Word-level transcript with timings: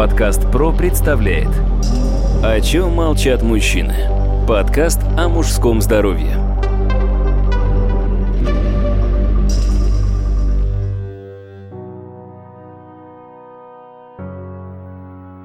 Подкаст 0.00 0.50
ПРО 0.50 0.72
представляет 0.72 1.50
О 2.42 2.58
чем 2.62 2.94
молчат 2.94 3.42
мужчины? 3.42 3.94
Подкаст 4.48 4.98
о 5.18 5.28
мужском 5.28 5.82
здоровье 5.82 6.49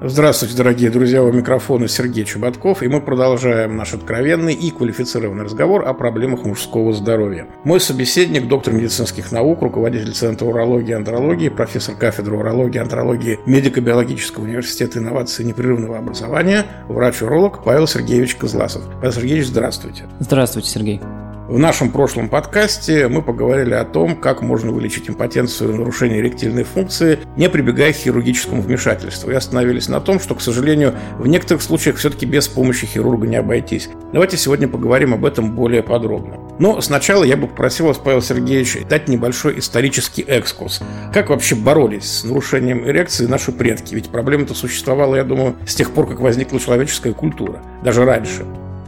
Здравствуйте, 0.08 0.56
дорогие 0.56 0.88
друзья, 0.88 1.20
у 1.20 1.32
микрофона 1.32 1.88
Сергей 1.88 2.24
Чеботков, 2.24 2.80
и 2.80 2.86
мы 2.86 3.00
продолжаем 3.00 3.76
наш 3.76 3.92
откровенный 3.92 4.54
и 4.54 4.70
квалифицированный 4.70 5.42
разговор 5.42 5.84
о 5.84 5.94
проблемах 5.94 6.44
мужского 6.44 6.92
здоровья. 6.92 7.48
Мой 7.64 7.80
собеседник, 7.80 8.46
доктор 8.46 8.72
медицинских 8.72 9.32
наук, 9.32 9.62
руководитель 9.62 10.12
Центра 10.12 10.46
урологии 10.46 10.90
и 10.90 10.94
андрологии, 10.94 11.48
профессор 11.48 11.96
кафедры 11.96 12.36
урологии 12.36 12.76
и 12.76 12.82
андрологии 12.82 13.40
Медико-биологического 13.46 14.44
университета 14.44 15.00
инноваций 15.00 15.44
и 15.44 15.48
непрерывного 15.48 15.98
образования, 15.98 16.66
врач-уролог 16.86 17.64
Павел 17.64 17.88
Сергеевич 17.88 18.36
Козласов. 18.36 18.84
Павел 19.00 19.12
Сергеевич, 19.12 19.46
здравствуйте. 19.46 20.04
Здравствуйте, 20.20 20.68
Сергей. 20.68 21.00
В 21.48 21.60
нашем 21.60 21.92
прошлом 21.92 22.28
подкасте 22.28 23.06
мы 23.06 23.22
поговорили 23.22 23.72
о 23.72 23.84
том, 23.84 24.16
как 24.16 24.42
можно 24.42 24.72
вылечить 24.72 25.08
импотенцию 25.08 25.76
нарушение 25.76 26.18
эректильной 26.18 26.64
функции, 26.64 27.20
не 27.36 27.48
прибегая 27.48 27.92
к 27.92 27.96
хирургическому 27.96 28.62
вмешательству. 28.62 29.30
И 29.30 29.34
остановились 29.34 29.88
на 29.88 30.00
том, 30.00 30.18
что, 30.18 30.34
к 30.34 30.40
сожалению, 30.40 30.96
в 31.20 31.28
некоторых 31.28 31.62
случаях 31.62 31.98
все-таки 31.98 32.26
без 32.26 32.48
помощи 32.48 32.84
хирурга 32.84 33.28
не 33.28 33.36
обойтись. 33.36 33.88
Давайте 34.12 34.36
сегодня 34.36 34.66
поговорим 34.66 35.14
об 35.14 35.24
этом 35.24 35.54
более 35.54 35.84
подробно. 35.84 36.36
Но 36.58 36.80
сначала 36.80 37.22
я 37.22 37.36
бы 37.36 37.46
попросил 37.46 37.86
вас, 37.86 37.98
Павел 37.98 38.22
Сергеевич, 38.22 38.78
дать 38.90 39.06
небольшой 39.06 39.60
исторический 39.60 40.22
экскурс. 40.22 40.82
Как 41.14 41.30
вообще 41.30 41.54
боролись 41.54 42.10
с 42.10 42.24
нарушением 42.24 42.84
эрекции 42.84 43.26
наши 43.26 43.52
предки? 43.52 43.94
Ведь 43.94 44.08
проблема-то 44.08 44.54
существовала, 44.54 45.14
я 45.14 45.22
думаю, 45.22 45.54
с 45.64 45.76
тех 45.76 45.92
пор, 45.92 46.08
как 46.08 46.18
возникла 46.18 46.58
человеческая 46.58 47.12
культура. 47.12 47.62
Даже 47.84 48.04
раньше. 48.04 48.44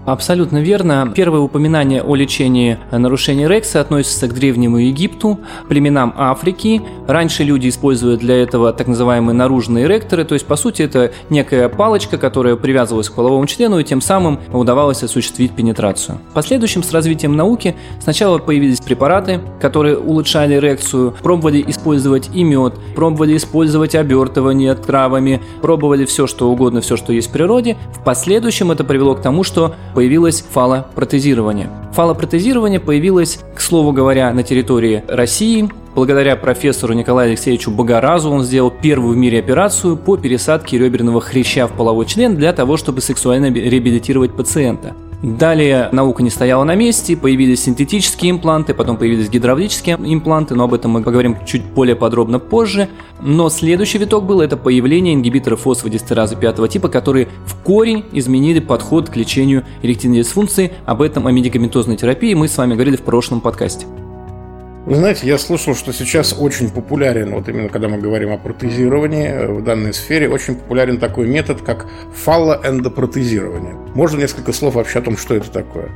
Абсолютно 0.08 0.62
верно. 0.62 1.12
Первое 1.14 1.40
упоминание 1.40 2.02
о 2.02 2.14
лечении 2.14 2.78
нарушений 2.90 3.46
Рекса 3.46 3.82
относится 3.82 4.26
к 4.26 4.32
Древнему 4.32 4.78
Египту, 4.78 5.38
племенам 5.68 6.14
Африки. 6.16 6.80
Раньше 7.06 7.44
люди 7.44 7.68
использовали 7.68 8.16
для 8.16 8.36
этого 8.36 8.72
так 8.72 8.86
называемые 8.86 9.34
наружные 9.34 9.84
эректоры, 9.84 10.24
то 10.24 10.32
есть, 10.32 10.46
по 10.46 10.56
сути, 10.56 10.80
это 10.80 11.12
некая 11.28 11.68
палочка, 11.68 12.16
которая 12.16 12.56
привязывалась 12.56 13.10
к 13.10 13.12
половому 13.12 13.44
члену, 13.46 13.80
и 13.80 13.84
тем 13.84 14.00
самым 14.00 14.40
удавалось 14.50 15.02
осуществить 15.02 15.52
пенетрацию. 15.52 16.20
В 16.30 16.32
последующем, 16.32 16.82
с 16.82 16.90
развитием 16.90 17.36
науки, 17.36 17.76
сначала 18.00 18.38
появились 18.38 18.80
препараты, 18.80 19.40
которые 19.60 19.98
улучшали 19.98 20.54
эрекцию, 20.54 21.14
пробовали 21.22 21.62
использовать 21.66 22.30
и 22.32 22.44
мед, 22.44 22.72
пробовали 22.94 23.36
использовать 23.36 23.94
обертывание 23.94 24.74
травами, 24.74 25.42
пробовали 25.60 26.06
все, 26.06 26.26
что 26.26 26.50
угодно, 26.50 26.80
все, 26.80 26.96
что 26.96 27.12
есть 27.12 27.28
в 27.28 27.32
природе. 27.32 27.76
В 27.92 28.02
последующем 28.02 28.70
это 28.70 28.84
привело 28.84 29.14
к 29.14 29.20
тому, 29.20 29.44
что 29.44 29.74
появилось 29.98 30.44
фалопротезирование. 30.52 31.68
Фалопротезирование 31.92 32.78
появилось, 32.78 33.40
к 33.56 33.60
слову 33.60 33.90
говоря, 33.90 34.32
на 34.32 34.44
территории 34.44 35.02
России. 35.08 35.68
Благодаря 35.96 36.36
профессору 36.36 36.94
Николаю 36.94 37.30
Алексеевичу 37.30 37.72
Богоразу 37.72 38.30
он 38.30 38.44
сделал 38.44 38.70
первую 38.70 39.14
в 39.14 39.16
мире 39.16 39.40
операцию 39.40 39.96
по 39.96 40.16
пересадке 40.16 40.78
реберного 40.78 41.20
хряща 41.20 41.66
в 41.66 41.72
половой 41.72 42.06
член 42.06 42.36
для 42.36 42.52
того, 42.52 42.76
чтобы 42.76 43.00
сексуально 43.00 43.46
реабилитировать 43.46 44.36
пациента. 44.36 44.94
Далее 45.22 45.88
наука 45.90 46.22
не 46.22 46.30
стояла 46.30 46.62
на 46.62 46.76
месте, 46.76 47.16
появились 47.16 47.64
синтетические 47.64 48.30
импланты, 48.30 48.72
потом 48.72 48.96
появились 48.96 49.28
гидравлические 49.28 49.96
импланты, 49.96 50.54
но 50.54 50.64
об 50.64 50.74
этом 50.74 50.92
мы 50.92 51.02
поговорим 51.02 51.36
чуть 51.44 51.64
более 51.64 51.96
подробно 51.96 52.38
позже. 52.38 52.88
Но 53.20 53.48
следующий 53.48 53.98
виток 53.98 54.24
был 54.24 54.40
это 54.40 54.56
появление 54.56 55.14
ингибиторов 55.14 55.62
фосфодистеразы 55.62 56.36
пятого 56.36 56.68
типа, 56.68 56.88
которые 56.88 57.28
в 57.46 57.56
корень 57.64 58.04
изменили 58.12 58.60
подход 58.60 59.10
к 59.10 59.16
лечению 59.16 59.64
эректильной 59.82 60.18
дисфункции. 60.18 60.72
Об 60.86 61.02
этом, 61.02 61.26
о 61.26 61.32
медикаментозной 61.32 61.96
терапии 61.96 62.34
мы 62.34 62.46
с 62.46 62.56
вами 62.56 62.74
говорили 62.74 62.96
в 62.96 63.02
прошлом 63.02 63.40
подкасте. 63.40 63.86
Вы 64.88 64.94
знаете, 64.94 65.26
я 65.26 65.36
слышал, 65.36 65.74
что 65.74 65.92
сейчас 65.92 66.34
очень 66.38 66.70
популярен, 66.70 67.34
вот 67.34 67.46
именно 67.46 67.68
когда 67.68 67.88
мы 67.88 67.98
говорим 67.98 68.32
о 68.32 68.38
протезировании 68.38 69.28
э, 69.28 69.52
в 69.52 69.62
данной 69.62 69.92
сфере, 69.92 70.30
очень 70.30 70.54
популярен 70.54 70.96
такой 70.96 71.28
метод, 71.28 71.60
как 71.60 71.84
фаллоэндопротезирование. 72.14 73.76
Можно 73.94 74.20
несколько 74.20 74.54
слов 74.54 74.76
вообще 74.76 75.00
о 75.00 75.02
том, 75.02 75.18
что 75.18 75.34
это 75.34 75.50
такое? 75.50 75.90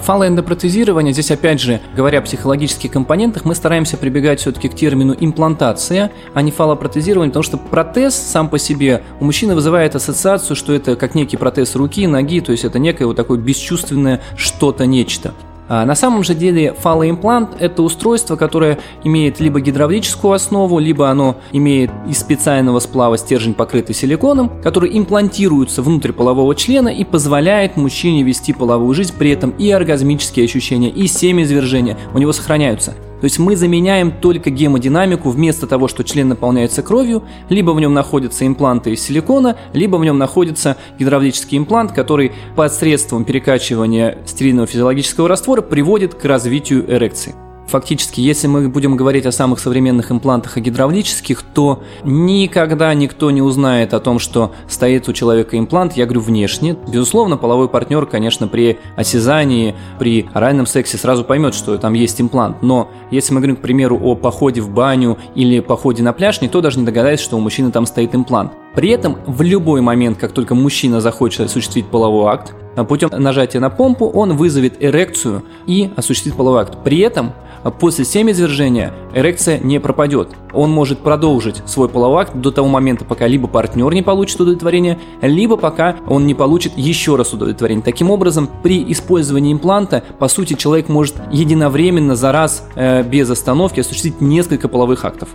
Фалоэндопротезирование, 0.00 1.12
здесь 1.12 1.32
опять 1.32 1.60
же, 1.60 1.80
говоря 1.96 2.20
о 2.20 2.22
психологических 2.22 2.92
компонентах, 2.92 3.44
мы 3.44 3.56
стараемся 3.56 3.96
прибегать 3.96 4.38
все-таки 4.38 4.68
к 4.68 4.76
термину 4.76 5.16
имплантация, 5.18 6.12
а 6.32 6.40
не 6.40 6.52
фалопротезирование, 6.52 7.32
потому 7.32 7.42
что 7.42 7.56
протез 7.56 8.14
сам 8.14 8.48
по 8.48 8.60
себе 8.60 9.02
у 9.18 9.24
мужчины 9.24 9.56
вызывает 9.56 9.96
ассоциацию, 9.96 10.54
что 10.54 10.72
это 10.72 10.94
как 10.94 11.16
некий 11.16 11.36
протез 11.36 11.74
руки, 11.74 12.06
ноги, 12.06 12.40
то 12.40 12.52
есть 12.52 12.64
это 12.64 12.78
некое 12.78 13.06
вот 13.06 13.16
такое 13.16 13.40
бесчувственное 13.40 14.20
что-то, 14.36 14.86
нечто. 14.86 15.34
А 15.68 15.84
на 15.84 15.94
самом 15.94 16.22
же 16.22 16.34
деле 16.34 16.74
фалоимплант– 16.74 17.56
это 17.58 17.82
устройство, 17.82 18.36
которое 18.36 18.78
имеет 19.04 19.40
либо 19.40 19.60
гидравлическую 19.60 20.32
основу, 20.32 20.78
либо 20.78 21.10
оно 21.10 21.36
имеет 21.52 21.90
из 22.08 22.18
специального 22.18 22.78
сплава 22.78 23.18
стержень, 23.18 23.54
покрытый 23.54 23.94
силиконом, 23.94 24.50
который 24.62 24.96
имплантируется 24.96 25.82
внутрь 25.82 26.12
полового 26.12 26.54
члена 26.54 26.88
и 26.88 27.04
позволяет 27.04 27.76
мужчине 27.76 28.22
вести 28.22 28.52
половую 28.52 28.94
жизнь, 28.94 29.14
при 29.18 29.30
этом 29.30 29.50
и 29.50 29.70
оргазмические 29.70 30.44
ощущения, 30.44 30.90
и 30.90 31.06
семяизвержения 31.06 31.96
у 32.14 32.18
него 32.18 32.32
сохраняются. 32.32 32.94
То 33.26 33.28
есть 33.28 33.40
мы 33.40 33.56
заменяем 33.56 34.12
только 34.12 34.50
гемодинамику 34.50 35.30
вместо 35.30 35.66
того, 35.66 35.88
что 35.88 36.04
член 36.04 36.28
наполняется 36.28 36.80
кровью, 36.84 37.24
либо 37.48 37.72
в 37.72 37.80
нем 37.80 37.92
находятся 37.92 38.46
импланты 38.46 38.92
из 38.92 39.02
силикона, 39.02 39.56
либо 39.72 39.96
в 39.96 40.04
нем 40.04 40.16
находится 40.16 40.76
гидравлический 40.96 41.58
имплант, 41.58 41.90
который 41.90 42.30
посредством 42.54 43.24
перекачивания 43.24 44.18
стерильного 44.26 44.68
физиологического 44.68 45.28
раствора 45.28 45.60
приводит 45.60 46.14
к 46.14 46.24
развитию 46.24 46.88
эрекции. 46.88 47.34
Фактически, 47.66 48.20
если 48.20 48.46
мы 48.46 48.68
будем 48.68 48.96
говорить 48.96 49.26
о 49.26 49.32
самых 49.32 49.58
современных 49.58 50.12
имплантах 50.12 50.56
и 50.56 50.60
гидравлических, 50.60 51.42
то 51.42 51.82
никогда 52.04 52.94
никто 52.94 53.30
не 53.30 53.42
узнает 53.42 53.92
о 53.92 54.00
том, 54.00 54.18
что 54.18 54.52
стоит 54.68 55.08
у 55.08 55.12
человека 55.12 55.58
имплант, 55.58 55.96
я 55.96 56.04
говорю, 56.04 56.20
внешне. 56.20 56.76
Безусловно, 56.88 57.36
половой 57.36 57.68
партнер, 57.68 58.06
конечно, 58.06 58.46
при 58.46 58.78
осязании, 58.94 59.74
при 59.98 60.28
оральном 60.32 60.66
сексе 60.66 60.96
сразу 60.96 61.24
поймет, 61.24 61.54
что 61.54 61.76
там 61.78 61.94
есть 61.94 62.20
имплант. 62.20 62.62
Но 62.62 62.88
если 63.10 63.34
мы 63.34 63.40
говорим, 63.40 63.56
к 63.56 63.60
примеру, 63.60 63.98
о 64.00 64.14
походе 64.14 64.60
в 64.60 64.70
баню 64.70 65.18
или 65.34 65.60
походе 65.60 66.02
на 66.02 66.12
пляж, 66.12 66.40
никто 66.40 66.60
даже 66.60 66.78
не 66.78 66.86
догадается, 66.86 67.24
что 67.24 67.36
у 67.36 67.40
мужчины 67.40 67.72
там 67.72 67.86
стоит 67.86 68.14
имплант. 68.14 68.52
При 68.76 68.90
этом 68.90 69.16
в 69.26 69.40
любой 69.40 69.80
момент, 69.80 70.18
как 70.18 70.32
только 70.32 70.54
мужчина 70.54 71.00
захочет 71.00 71.40
осуществить 71.40 71.86
половой 71.86 72.30
акт, 72.30 72.54
путем 72.86 73.08
нажатия 73.10 73.58
на 73.58 73.70
помпу 73.70 74.06
он 74.06 74.36
вызовет 74.36 74.74
эрекцию 74.80 75.44
и 75.66 75.90
осуществит 75.96 76.36
половой 76.36 76.60
акт. 76.60 76.76
При 76.84 76.98
этом 76.98 77.32
после 77.80 78.04
семяизвержения 78.04 78.92
эрекция 79.14 79.58
не 79.58 79.80
пропадет. 79.80 80.28
Он 80.52 80.70
может 80.70 80.98
продолжить 80.98 81.62
свой 81.64 81.88
половой 81.88 82.24
акт 82.24 82.34
до 82.34 82.50
того 82.50 82.68
момента, 82.68 83.06
пока 83.06 83.26
либо 83.26 83.48
партнер 83.48 83.90
не 83.94 84.02
получит 84.02 84.38
удовлетворение, 84.40 84.98
либо 85.22 85.56
пока 85.56 85.96
он 86.06 86.26
не 86.26 86.34
получит 86.34 86.74
еще 86.76 87.16
раз 87.16 87.32
удовлетворение. 87.32 87.82
Таким 87.82 88.10
образом, 88.10 88.46
при 88.62 88.92
использовании 88.92 89.54
импланта, 89.54 90.04
по 90.18 90.28
сути, 90.28 90.52
человек 90.52 90.90
может 90.90 91.16
единовременно 91.32 92.14
за 92.14 92.30
раз 92.30 92.68
э, 92.74 93.02
без 93.02 93.30
остановки 93.30 93.80
осуществить 93.80 94.20
несколько 94.20 94.68
половых 94.68 95.06
актов. 95.06 95.30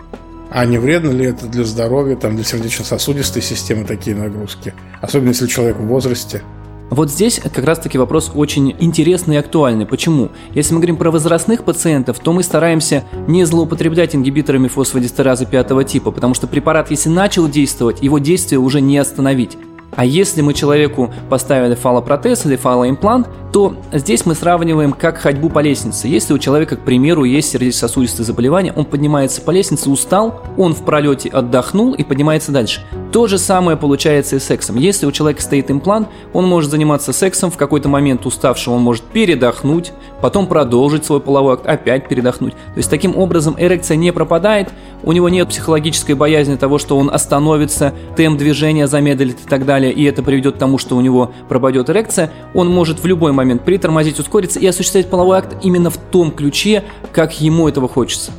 А 0.54 0.66
не 0.66 0.78
вредно 0.78 1.12
ли 1.12 1.28
это 1.28 1.48
для 1.48 1.64
здоровья, 1.64 2.18
там, 2.18 2.36
для 2.36 2.44
сердечно-сосудистой 2.44 3.42
системы 3.42 3.86
такие 3.86 4.18
нагрузки? 4.18 4.74
Особенно 5.00 5.30
если 5.30 5.48
человек 5.48 5.78
в 5.78 5.86
возрасте. 5.86 6.42
Вот 6.90 7.10
здесь 7.10 7.40
как 7.40 7.64
раз-таки 7.64 7.98
вопрос 7.98 8.34
очень 8.36 8.76
интересный 8.78 9.36
и 9.36 9.38
актуальный. 9.38 9.86
Почему? 9.86 10.30
Если 10.54 10.74
мы 10.74 10.82
говорим 10.82 10.98
про 10.98 11.10
возрастных 11.10 11.64
пациентов, 11.64 12.20
то 12.20 12.34
мы 12.34 12.44
стараемся 12.44 13.06
не 13.30 13.46
злоупотреблять 13.46 14.14
ингибиторами 14.14 14.68
фосфодистеразы 14.68 15.46
пятого 15.46 15.86
типа, 15.86 16.12
потому 16.12 16.34
что 16.34 16.48
препарат, 16.48 16.92
если 16.92 17.08
начал 17.08 17.48
действовать, 17.48 18.04
его 18.04 18.20
действие 18.20 18.60
уже 18.60 18.82
не 18.82 18.98
остановить. 18.98 19.58
А 19.96 20.06
если 20.06 20.42
мы 20.42 20.54
человеку 20.54 21.14
поставили 21.30 21.76
фалопротез 21.76 22.46
или 22.46 22.56
фалоимплант, 22.56 23.28
то 23.52 23.76
здесь 23.92 24.26
мы 24.26 24.36
сравниваем 24.36 24.94
как 24.94 25.18
ходьбу 25.18 25.50
по 25.50 25.60
лестнице. 25.60 26.08
Если 26.08 26.34
у 26.34 26.38
человека, 26.38 26.78
к 26.78 26.86
примеру, 26.86 27.26
есть 27.26 27.52
сердечно-сосудистые 27.52 28.26
заболевания, 28.26 28.74
он 28.74 28.86
поднимается 28.86 29.42
по 29.42 29.52
лестнице, 29.52 29.90
устал, 29.90 30.42
он 30.58 30.74
в 30.74 30.86
пролете 30.86 31.30
отдохнул 31.30 31.94
и 31.94 32.04
поднимается 32.04 32.52
дальше. 32.52 32.82
То 33.12 33.28
же 33.28 33.38
самое 33.38 33.76
получается 33.76 34.38
и 34.38 34.40
с 34.40 34.46
сексом. 34.46 34.78
Если 34.78 35.06
у 35.06 35.12
человека 35.12 35.42
стоит 35.42 35.70
имплант, 35.70 36.08
он 36.32 36.48
может 36.48 36.72
заниматься 36.72 37.12
сексом, 37.12 37.52
в 37.52 37.58
какой-то 37.58 37.90
момент 37.90 38.26
уставший 38.26 38.72
он 38.72 38.82
может 38.82 39.04
передохнуть, 39.04 39.92
потом 40.22 40.48
продолжить 40.48 41.04
свой 41.04 41.20
половой 41.20 41.56
акт, 41.56 41.68
опять 41.68 42.08
передохнуть. 42.08 42.54
То 42.54 42.78
есть 42.78 42.90
таким 42.90 43.18
образом 43.18 43.56
эрекция 43.60 43.98
не 43.98 44.14
пропадает, 44.14 44.70
у 45.04 45.12
него 45.12 45.28
нет 45.28 45.50
психологической 45.50 46.16
боязни 46.16 46.56
того, 46.56 46.78
что 46.78 46.98
он 46.98 47.10
остановится, 47.14 47.94
темп 48.16 48.40
движения 48.40 48.88
замедлит 48.88 49.40
и 49.46 49.50
так 49.50 49.66
далее, 49.66 49.92
и 49.92 50.06
это 50.06 50.24
приведет 50.24 50.56
к 50.56 50.60
тому, 50.60 50.78
что 50.78 50.96
у 50.96 51.02
него 51.02 51.34
пропадет 51.50 51.90
эрекция, 51.90 52.32
он 52.54 52.70
может 52.70 53.04
в 53.04 53.06
любой 53.06 53.34
момент 53.34 53.66
притормозить, 53.66 54.20
ускориться 54.20 54.60
и 54.60 54.66
осуществлять 54.66 55.10
половой 55.10 55.40
акт 55.40 55.58
именно 55.64 55.90
в 55.90 55.98
том 55.98 56.32
ключе, 56.32 56.86
как 57.12 57.42
ему 57.42 57.68
этого 57.68 57.90
хочется. 57.90 58.32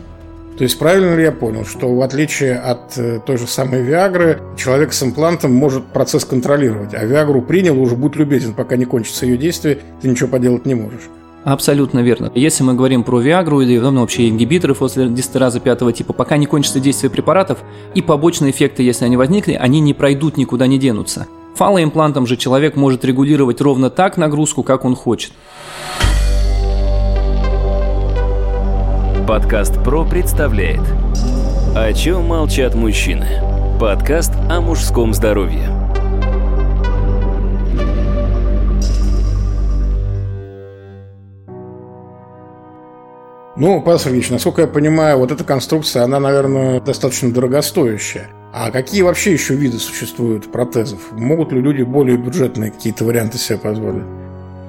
То 0.57 0.65
есть 0.65 0.79
правильно 0.79 1.15
ли 1.15 1.23
я 1.23 1.33
понял, 1.33 1.65
что 1.65 1.95
в 1.95 2.03
отличие 2.03 2.57
от 2.57 2.97
э, 2.99 3.21
той 3.25 3.39
же 3.39 3.47
самой 3.47 3.83
Виагры, 3.83 4.41
человек 4.57 4.93
с 4.93 5.03
имплантом 5.03 5.53
может 5.53 5.85
процесс 5.87 6.25
контролировать, 6.25 6.95
а 6.95 7.05
Виагру 7.05 7.41
принял, 7.41 7.81
уже 7.81 7.97
будь 7.97 8.17
любезен, 8.17 8.53
пока 8.53 8.77
не 8.77 8.85
кончится 8.85 9.25
ее 9.25 9.39
действие, 9.39 9.79
ты 10.01 10.09
ничего 10.09 10.29
поделать 10.29 10.67
не 10.67 10.75
можешь. 10.75 11.09
Абсолютно 11.45 12.01
верно. 12.01 12.31
Если 12.35 12.63
мы 12.63 12.75
говорим 12.75 13.03
про 13.03 13.19
Виагру 13.21 13.63
или 13.63 13.79
ну, 13.79 14.01
вообще 14.01 14.29
ингибиторы 14.29 14.75
после 14.75 15.09
дистераза 15.09 15.59
пятого 15.59 15.93
типа, 15.93 16.13
пока 16.13 16.37
не 16.37 16.47
кончится 16.47 16.79
действие 16.79 17.11
препаратов, 17.11 17.59
и 17.95 18.03
побочные 18.03 18.53
эффекты, 18.53 18.85
если 18.85 19.07
они 19.07 19.17
возникли, 19.17 19.55
они 19.55 19.81
не 19.81 19.95
пройдут, 19.95 20.37
никуда 20.37 20.69
не 20.69 20.79
денутся. 20.79 21.27
Фалоимплантом 21.57 22.27
же 22.27 22.37
человек 22.37 22.77
может 22.77 23.05
регулировать 23.05 23.61
ровно 23.61 23.91
так 23.91 24.17
нагрузку, 24.17 24.63
как 24.63 24.85
он 24.85 24.95
хочет. 24.95 25.33
Подкаст 29.27 29.75
ПРО 29.85 30.05
представляет 30.05 30.81
«О 31.77 31.93
чем 31.93 32.25
молчат 32.25 32.75
мужчины?» 32.75 33.29
Подкаст 33.79 34.33
о 34.51 34.61
мужском 34.61 35.15
здоровье. 35.15 35.69
Ну, 43.55 43.81
Павел 43.81 44.01
Сергеевич, 44.01 44.31
насколько 44.31 44.63
я 44.63 44.67
понимаю, 44.67 45.19
вот 45.19 45.31
эта 45.31 45.45
конструкция, 45.45 46.03
она, 46.03 46.19
наверное, 46.19 46.81
достаточно 46.81 47.33
дорогостоящая. 47.33 48.29
А 48.53 48.73
какие 48.73 49.03
вообще 49.03 49.33
еще 49.33 49.55
виды 49.55 49.79
существуют 49.79 50.51
протезов? 50.51 51.13
Могут 51.13 51.53
ли 51.53 51.61
люди 51.61 51.83
более 51.83 52.17
бюджетные 52.17 52.73
какие-то 52.73 53.05
варианты 53.05 53.39
себе 53.39 53.59
позволить? 53.59 54.05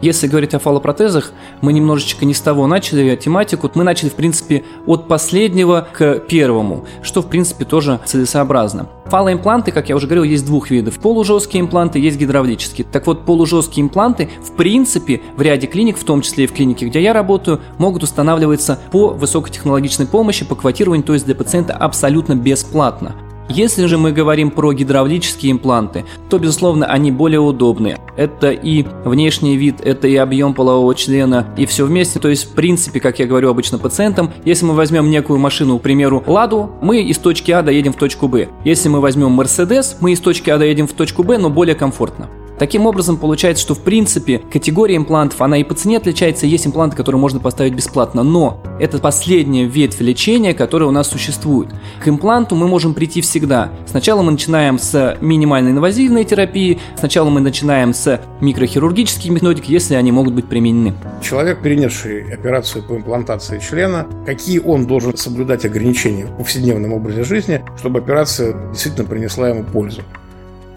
Если 0.03 0.27
говорить 0.27 0.53
о 0.53 0.59
фалопротезах, 0.59 1.31
мы 1.61 1.71
немножечко 1.71 2.25
не 2.25 2.33
с 2.33 2.41
того 2.41 2.67
начали 2.67 3.15
тематику. 3.15 3.71
Мы 3.73 3.85
начали, 3.85 4.09
в 4.09 4.15
принципе, 4.15 4.65
от 4.85 5.07
последнего 5.07 5.87
к 5.93 6.19
первому, 6.27 6.83
что, 7.01 7.21
в 7.21 7.27
принципе, 7.27 7.63
тоже 7.63 8.01
целесообразно. 8.03 8.89
Фалоимпланты, 9.05 9.71
как 9.71 9.87
я 9.87 9.95
уже 9.95 10.07
говорил, 10.07 10.25
есть 10.25 10.45
двух 10.45 10.71
видов. 10.71 10.99
Полужесткие 10.99 11.61
импланты, 11.61 11.99
есть 11.99 12.17
гидравлические. 12.17 12.85
Так 12.91 13.07
вот, 13.07 13.25
полужесткие 13.25 13.85
импланты, 13.85 14.29
в 14.41 14.51
принципе, 14.57 15.21
в 15.37 15.41
ряде 15.41 15.67
клиник, 15.67 15.97
в 15.97 16.03
том 16.03 16.21
числе 16.21 16.43
и 16.43 16.47
в 16.47 16.51
клинике, 16.51 16.87
где 16.87 17.01
я 17.01 17.13
работаю, 17.13 17.61
могут 17.77 18.03
устанавливаться 18.03 18.77
по 18.91 19.07
высокотехнологичной 19.07 20.07
помощи, 20.07 20.43
по 20.43 20.55
квотированию, 20.55 21.05
то 21.05 21.13
есть 21.13 21.25
для 21.25 21.35
пациента 21.35 21.71
абсолютно 21.75 22.35
бесплатно. 22.35 23.15
Если 23.49 23.85
же 23.85 23.97
мы 23.97 24.11
говорим 24.11 24.51
про 24.51 24.73
гидравлические 24.73 25.51
импланты, 25.51 26.05
то, 26.29 26.39
безусловно, 26.39 26.85
они 26.85 27.11
более 27.11 27.39
удобные. 27.39 27.99
Это 28.15 28.51
и 28.51 28.85
внешний 29.05 29.57
вид, 29.57 29.81
это 29.81 30.07
и 30.07 30.15
объем 30.15 30.53
полового 30.53 30.95
члена, 30.95 31.47
и 31.57 31.65
все 31.65 31.85
вместе. 31.85 32.19
То 32.19 32.29
есть, 32.29 32.45
в 32.45 32.53
принципе, 32.53 32.99
как 32.99 33.19
я 33.19 33.25
говорю 33.25 33.49
обычно 33.49 33.77
пациентам, 33.77 34.31
если 34.45 34.65
мы 34.65 34.73
возьмем 34.75 35.09
некую 35.09 35.39
машину, 35.39 35.79
к 35.79 35.81
примеру, 35.81 36.23
Ладу, 36.25 36.71
мы 36.81 37.01
из 37.01 37.17
точки 37.17 37.51
А 37.51 37.61
доедем 37.61 37.93
в 37.93 37.97
точку 37.97 38.27
Б. 38.27 38.49
Если 38.63 38.89
мы 38.89 39.01
возьмем 39.01 39.31
Мерседес, 39.31 39.97
мы 39.99 40.13
из 40.13 40.19
точки 40.19 40.49
А 40.49 40.57
доедем 40.57 40.87
в 40.87 40.93
точку 40.93 41.23
Б, 41.23 41.37
но 41.37 41.49
более 41.49 41.75
комфортно. 41.75 42.29
Таким 42.59 42.85
образом, 42.85 43.17
получается, 43.17 43.63
что 43.63 43.75
в 43.75 43.79
принципе 43.79 44.39
категория 44.39 44.95
имплантов, 44.95 45.41
она 45.41 45.57
и 45.57 45.63
по 45.63 45.73
цене 45.73 45.97
отличается, 45.97 46.45
есть 46.45 46.67
импланты, 46.67 46.95
которые 46.95 47.19
можно 47.19 47.39
поставить 47.39 47.73
бесплатно, 47.73 48.23
но 48.23 48.61
это 48.79 48.99
последняя 48.99 49.65
ветвь 49.65 49.99
лечения, 49.99 50.53
которая 50.53 50.89
у 50.89 50.91
нас 50.91 51.09
существует. 51.09 51.69
К 52.03 52.07
импланту 52.07 52.55
мы 52.55 52.67
можем 52.67 52.93
прийти 52.93 53.21
всегда. 53.21 53.71
Сначала 53.85 54.21
мы 54.21 54.31
начинаем 54.31 54.77
с 54.77 55.17
минимальной 55.19 55.71
инвазивной 55.71 56.25
терапии, 56.25 56.79
сначала 56.97 57.29
мы 57.29 57.41
начинаем 57.41 57.93
с 57.93 58.21
микрохирургических 58.41 59.31
методик, 59.31 59.65
если 59.65 59.95
они 59.95 60.11
могут 60.11 60.33
быть 60.33 60.47
применены. 60.47 60.93
Человек, 61.21 61.61
перенесший 61.61 62.33
операцию 62.33 62.83
по 62.83 62.93
имплантации 62.93 63.59
члена, 63.59 64.05
какие 64.25 64.59
он 64.59 64.85
должен 64.85 65.17
соблюдать 65.17 65.65
ограничения 65.65 66.25
в 66.25 66.37
повседневном 66.37 66.93
образе 66.93 67.23
жизни, 67.23 67.61
чтобы 67.77 67.99
операция 67.99 68.55
действительно 68.69 69.07
принесла 69.07 69.49
ему 69.49 69.63
пользу? 69.63 70.01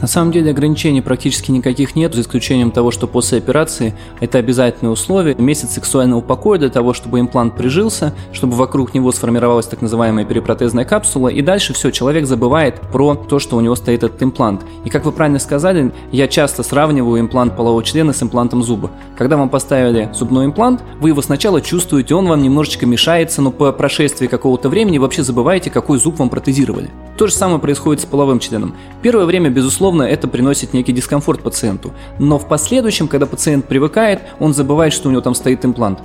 На 0.01 0.07
самом 0.07 0.31
деле 0.31 0.51
ограничений 0.51 1.01
практически 1.01 1.51
никаких 1.51 1.97
нет, 1.97 2.15
за 2.15 2.21
исключением 2.21 2.71
того, 2.71 2.91
что 2.91 3.07
после 3.07 3.39
операции 3.39 3.95
это 4.21 4.39
обязательное 4.39 4.93
условие. 4.93 5.35
Месяц 5.37 5.71
сексуального 5.71 6.21
покоя 6.21 6.59
для 6.59 6.69
того, 6.69 6.93
чтобы 6.93 7.19
имплант 7.19 7.57
прижился, 7.57 8.13
чтобы 8.33 8.57
вокруг 8.57 8.93
него 8.93 9.11
сформировалась 9.11 9.67
так 9.67 9.81
называемая 9.81 10.27
перипротезная 10.27 10.85
капсула, 10.85 11.29
и 11.29 11.41
дальше 11.41 11.73
все, 11.73 11.91
человек 11.91 12.27
забывает 12.27 12.81
про 12.93 13.15
то, 13.15 13.39
что 13.39 13.57
у 13.57 13.61
него 13.61 13.75
стоит 13.75 14.05
этот 14.05 14.23
имплант. 14.23 14.63
И 14.85 14.91
как 14.91 15.07
вы 15.07 15.13
правильно 15.13 15.39
сказали, 15.39 15.93
я 16.13 16.29
часто 16.29 16.63
сравниваю 16.63 17.21
имплант 17.21 17.57
полового 17.57 17.83
члена 17.83 18.13
с 18.13 18.23
имплантом 18.23 18.63
зуба. 18.63 18.91
Когда 19.17 19.39
вам 19.39 19.49
поставили 19.49 20.11
зубной 20.13 20.45
имплант, 20.45 20.83
вы 21.01 21.09
его 21.09 21.23
сначала 21.23 21.63
чувствуете, 21.63 22.15
он 22.15 22.29
вам 22.29 22.43
немножечко 22.43 22.85
мешается, 22.85 23.41
но 23.41 23.51
по 23.51 23.73
прошествии 23.73 24.27
какого-то 24.27 24.69
времени 24.69 24.99
вообще 24.99 25.23
забываете, 25.23 25.71
какой 25.71 25.99
зуб 25.99 26.19
вам 26.19 26.29
протезировали. 26.29 26.91
То 27.17 27.27
же 27.27 27.33
самое 27.33 27.59
происходит 27.59 28.03
с 28.03 28.07
половым 28.07 28.41
членом. 28.41 28.77
Первое 29.03 29.25
время, 29.25 29.49
безусловно, 29.49 30.03
это 30.03 30.29
приносит 30.29 30.75
некий 30.75 30.93
дискомфорт 30.93 31.43
пациенту. 31.43 31.93
Но 32.19 32.39
в 32.39 32.47
последующем, 32.47 33.09
когда 33.09 33.27
пациент 33.27 33.67
привыкает, 33.67 34.21
он 34.39 34.53
забывает, 34.53 34.93
что 34.93 35.09
у 35.09 35.13
него 35.13 35.23
там 35.23 35.35
стоит 35.35 35.65
имплант. 35.65 36.01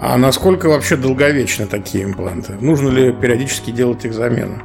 А 0.00 0.16
насколько 0.16 0.68
вообще 0.68 0.96
долговечны 0.96 1.66
такие 1.66 2.04
импланты? 2.04 2.54
Нужно 2.60 2.88
ли 2.88 3.12
периодически 3.12 3.70
делать 3.70 4.04
их 4.04 4.14
замену? 4.14 4.62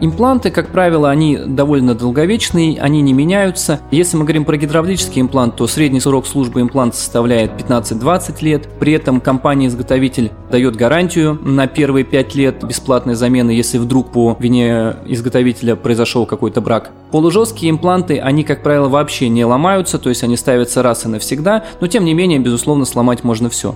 Импланты, 0.00 0.50
как 0.50 0.68
правило, 0.68 1.10
они 1.10 1.36
довольно 1.36 1.94
долговечные, 1.94 2.80
они 2.80 3.00
не 3.00 3.12
меняются. 3.12 3.80
Если 3.90 4.16
мы 4.16 4.24
говорим 4.24 4.44
про 4.44 4.56
гидравлический 4.56 5.20
имплант, 5.20 5.56
то 5.56 5.66
средний 5.66 5.98
срок 5.98 6.26
службы 6.26 6.60
импланта 6.60 6.96
составляет 6.96 7.50
15-20 7.60 8.36
лет. 8.42 8.68
При 8.78 8.92
этом 8.92 9.20
компания-изготовитель 9.20 10.30
дает 10.50 10.76
гарантию 10.76 11.34
на 11.42 11.66
первые 11.66 12.04
5 12.04 12.34
лет 12.36 12.62
бесплатной 12.62 13.16
замены, 13.16 13.50
если 13.50 13.78
вдруг 13.78 14.12
по 14.12 14.36
вине 14.38 14.94
изготовителя 15.06 15.74
произошел 15.74 16.26
какой-то 16.26 16.60
брак. 16.60 16.92
Полужесткие 17.10 17.70
импланты, 17.70 18.18
они, 18.18 18.44
как 18.44 18.62
правило, 18.62 18.88
вообще 18.88 19.28
не 19.28 19.44
ломаются, 19.44 19.98
то 19.98 20.10
есть 20.10 20.22
они 20.22 20.36
ставятся 20.36 20.82
раз 20.82 21.06
и 21.06 21.08
навсегда, 21.08 21.64
но 21.80 21.88
тем 21.88 22.04
не 22.04 22.14
менее, 22.14 22.38
безусловно, 22.38 22.84
сломать 22.84 23.24
можно 23.24 23.50
все. 23.50 23.74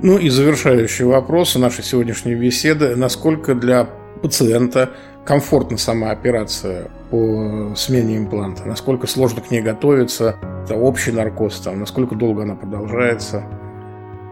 Ну 0.00 0.18
и 0.18 0.28
завершающий 0.28 1.04
вопрос 1.04 1.54
нашей 1.56 1.82
сегодняшней 1.82 2.34
беседы. 2.34 2.94
Насколько 2.94 3.54
для 3.54 3.88
пациента 4.22 4.90
комфортна 5.24 5.78
сама 5.78 6.10
операция 6.10 6.90
по 7.10 7.72
смене 7.76 8.18
импланта, 8.18 8.64
насколько 8.66 9.06
сложно 9.06 9.40
к 9.40 9.50
ней 9.50 9.62
готовиться, 9.62 10.36
это 10.64 10.74
общий 10.74 11.12
наркоз, 11.12 11.60
там, 11.60 11.80
насколько 11.80 12.14
долго 12.14 12.42
она 12.42 12.54
продолжается. 12.54 13.44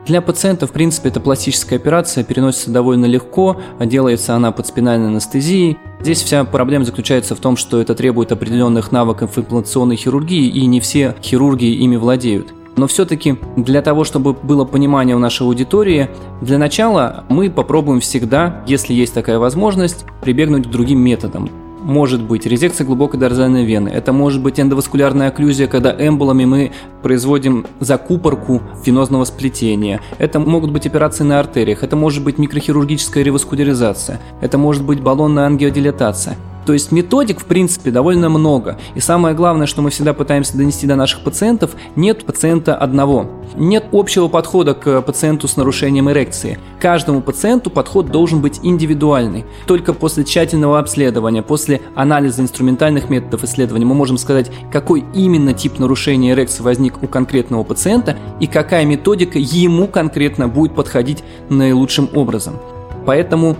Для 0.06 0.20
пациента, 0.20 0.66
в 0.66 0.72
принципе, 0.72 1.10
эта 1.10 1.20
пластическая 1.20 1.78
операция 1.78 2.24
переносится 2.24 2.72
довольно 2.72 3.06
легко, 3.06 3.60
делается 3.78 4.34
она 4.34 4.50
под 4.50 4.66
спинальной 4.66 5.08
анестезией. 5.08 5.78
Здесь 6.00 6.22
вся 6.22 6.44
проблема 6.44 6.84
заключается 6.84 7.36
в 7.36 7.38
том, 7.38 7.56
что 7.56 7.80
это 7.80 7.94
требует 7.94 8.32
определенных 8.32 8.90
навыков 8.90 9.38
имплантационной 9.38 9.94
хирургии, 9.94 10.48
и 10.48 10.66
не 10.66 10.80
все 10.80 11.14
хирурги 11.22 11.66
ими 11.66 11.94
владеют. 11.94 12.52
Но 12.76 12.86
все-таки 12.86 13.38
для 13.56 13.82
того, 13.82 14.04
чтобы 14.04 14.32
было 14.32 14.64
понимание 14.64 15.14
у 15.14 15.18
нашей 15.18 15.46
аудитории, 15.46 16.08
для 16.40 16.58
начала 16.58 17.24
мы 17.28 17.50
попробуем 17.50 18.00
всегда, 18.00 18.62
если 18.66 18.94
есть 18.94 19.14
такая 19.14 19.38
возможность, 19.38 20.06
прибегнуть 20.22 20.66
к 20.66 20.70
другим 20.70 21.00
методам. 21.00 21.50
Может 21.82 22.22
быть 22.22 22.46
резекция 22.46 22.86
глубокой 22.86 23.18
дорзальной 23.18 23.64
вены, 23.64 23.88
это 23.88 24.12
может 24.12 24.40
быть 24.40 24.60
эндоваскулярная 24.60 25.28
окклюзия, 25.28 25.66
когда 25.66 25.92
эмболами 25.92 26.44
мы 26.44 26.72
производим 27.02 27.66
закупорку 27.80 28.62
венозного 28.86 29.24
сплетения, 29.24 30.00
это 30.18 30.38
могут 30.38 30.70
быть 30.70 30.86
операции 30.86 31.24
на 31.24 31.40
артериях, 31.40 31.82
это 31.82 31.96
может 31.96 32.22
быть 32.22 32.38
микрохирургическая 32.38 33.24
реваскуляризация, 33.24 34.20
это 34.40 34.58
может 34.58 34.84
быть 34.84 35.00
баллонная 35.00 35.46
ангиодилатация. 35.46 36.36
То 36.66 36.72
есть 36.72 36.92
методик, 36.92 37.40
в 37.40 37.44
принципе, 37.44 37.90
довольно 37.90 38.28
много. 38.28 38.78
И 38.94 39.00
самое 39.00 39.34
главное, 39.34 39.66
что 39.66 39.82
мы 39.82 39.90
всегда 39.90 40.12
пытаемся 40.12 40.56
донести 40.56 40.86
до 40.86 40.96
наших 40.96 41.24
пациентов, 41.24 41.72
нет 41.96 42.24
пациента 42.24 42.76
одного. 42.76 43.26
Нет 43.56 43.86
общего 43.92 44.28
подхода 44.28 44.74
к 44.74 45.02
пациенту 45.02 45.48
с 45.48 45.56
нарушением 45.56 46.10
эрекции. 46.10 46.58
Каждому 46.80 47.20
пациенту 47.20 47.70
подход 47.70 48.10
должен 48.10 48.40
быть 48.40 48.60
индивидуальный. 48.62 49.44
Только 49.66 49.92
после 49.92 50.24
тщательного 50.24 50.78
обследования, 50.78 51.42
после 51.42 51.80
анализа 51.94 52.42
инструментальных 52.42 53.10
методов 53.10 53.44
исследования 53.44 53.84
мы 53.84 53.94
можем 53.94 54.16
сказать, 54.18 54.50
какой 54.70 55.04
именно 55.14 55.52
тип 55.52 55.78
нарушения 55.78 56.32
эрекции 56.32 56.62
возник 56.62 57.02
у 57.02 57.06
конкретного 57.06 57.64
пациента 57.64 58.16
и 58.40 58.46
какая 58.46 58.84
методика 58.86 59.38
ему 59.38 59.86
конкретно 59.86 60.48
будет 60.48 60.74
подходить 60.74 61.22
наилучшим 61.48 62.08
образом. 62.14 62.58
Поэтому 63.04 63.56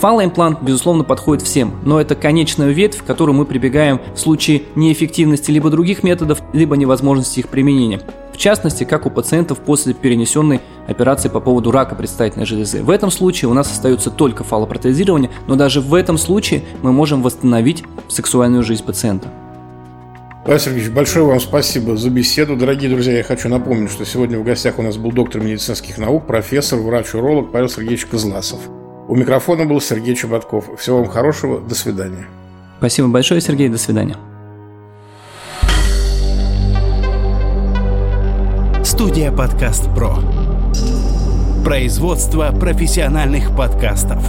Фалоимплант, 0.00 0.62
безусловно, 0.62 1.04
подходит 1.04 1.44
всем, 1.44 1.74
но 1.84 2.00
это 2.00 2.14
конечная 2.14 2.70
ветвь, 2.70 2.98
в 2.98 3.04
которую 3.04 3.36
мы 3.36 3.44
прибегаем 3.44 4.00
в 4.14 4.18
случае 4.18 4.62
неэффективности 4.74 5.50
либо 5.50 5.70
других 5.70 6.02
методов, 6.02 6.40
либо 6.52 6.76
невозможности 6.76 7.40
их 7.40 7.48
применения. 7.48 8.00
В 8.32 8.36
частности, 8.36 8.84
как 8.84 9.06
у 9.06 9.10
пациентов 9.10 9.58
после 9.58 9.94
перенесенной 9.94 10.60
операции 10.88 11.28
по 11.28 11.38
поводу 11.38 11.70
рака 11.70 11.94
предстательной 11.94 12.46
железы. 12.46 12.82
В 12.82 12.90
этом 12.90 13.10
случае 13.10 13.50
у 13.50 13.54
нас 13.54 13.70
остается 13.70 14.10
только 14.10 14.42
фалопротезирование, 14.42 15.30
но 15.46 15.54
даже 15.54 15.80
в 15.80 15.94
этом 15.94 16.18
случае 16.18 16.62
мы 16.82 16.92
можем 16.92 17.22
восстановить 17.22 17.84
сексуальную 18.08 18.62
жизнь 18.62 18.84
пациента. 18.84 19.28
Павел 20.44 20.58
Сергеевич, 20.58 20.90
большое 20.90 21.24
вам 21.24 21.38
спасибо 21.38 21.96
за 21.96 22.10
беседу. 22.10 22.56
Дорогие 22.56 22.90
друзья, 22.90 23.16
я 23.16 23.22
хочу 23.22 23.48
напомнить, 23.48 23.92
что 23.92 24.04
сегодня 24.04 24.40
в 24.40 24.42
гостях 24.42 24.80
у 24.80 24.82
нас 24.82 24.96
был 24.96 25.12
доктор 25.12 25.40
медицинских 25.40 25.98
наук, 25.98 26.26
профессор, 26.26 26.80
врач-уролог 26.80 27.52
Павел 27.52 27.68
Сергеевич 27.68 28.06
Козласов. 28.06 28.58
У 29.12 29.14
микрофона 29.14 29.66
был 29.66 29.78
Сергей 29.82 30.16
Чеботков. 30.16 30.70
Всего 30.80 31.02
вам 31.02 31.08
хорошего. 31.08 31.60
До 31.60 31.74
свидания. 31.74 32.24
Спасибо 32.78 33.08
большое, 33.08 33.42
Сергей. 33.42 33.68
До 33.68 33.76
свидания. 33.76 34.16
Студия 38.82 39.30
«Подкаст 39.30 39.84
Про». 39.94 40.16
Производство 41.62 42.52
профессиональных 42.58 43.54
подкастов. 43.54 44.24